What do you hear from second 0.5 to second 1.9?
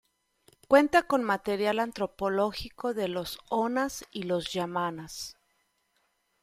Cuenta con material